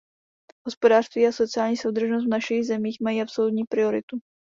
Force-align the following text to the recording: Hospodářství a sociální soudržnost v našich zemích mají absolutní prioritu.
Hospodářství 0.65 1.27
a 1.27 1.31
sociální 1.31 1.77
soudržnost 1.77 2.25
v 2.25 2.29
našich 2.29 2.65
zemích 2.65 2.97
mají 3.01 3.21
absolutní 3.21 3.63
prioritu. 3.69 4.19